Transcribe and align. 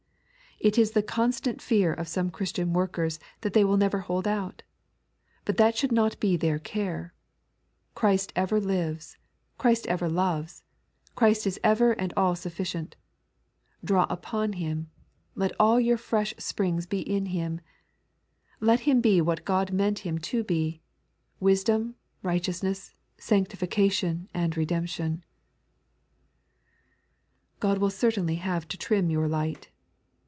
It 0.63 0.77
is 0.77 0.91
the 0.91 1.01
constant 1.01 1.59
fear 1.59 1.91
of 1.91 2.07
some 2.07 2.29
Christian 2.29 2.71
workers 2.71 3.19
that 3.39 3.53
they 3.53 3.63
will 3.63 3.77
never 3.77 4.01
hold 4.01 4.27
out. 4.27 4.61
But 5.43 5.57
that 5.57 5.75
should 5.75 5.91
not 5.91 6.19
be 6.19 6.37
their 6.37 6.59
care. 6.59 7.15
Christ 7.95 8.31
ever 8.35 8.59
lives, 8.59 9.17
Christ 9.57 9.87
ever 9.87 10.07
loves, 10.07 10.61
Christ 11.15 11.47
is 11.47 11.59
ever 11.63 11.93
and 11.93 12.13
all 12.15 12.35
sufficient. 12.35 12.95
Draw 13.83 14.05
upon 14.07 14.53
Him; 14.53 14.91
let 15.33 15.51
all 15.59 15.79
your 15.79 15.97
fresh 15.97 16.35
springs 16.37 16.85
be 16.85 16.99
in 16.99 17.25
Him; 17.33 17.61
let 18.59 18.81
Him 18.81 19.01
be 19.01 19.19
what 19.19 19.45
God 19.45 19.71
meant 19.71 19.99
Him 20.05 20.19
to 20.29 20.43
be 20.43 20.83
—"wisdom, 21.39 21.95
righteousness, 22.21 22.93
sanctification, 23.17 24.29
bjuI 24.35 24.53
redemp 24.67 25.21
God 27.59 27.79
will 27.79 27.89
certavfiU/ 27.89 28.37
have 28.37 28.67
to 28.67 28.77
Prim 28.77 29.09
your 29.09 29.27
light. 29.27 29.69